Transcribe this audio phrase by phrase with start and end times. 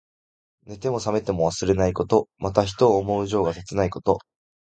[0.65, 2.27] 寝ても冷めても忘れないこと。
[2.39, 4.17] また、人を思う情が切ないこと。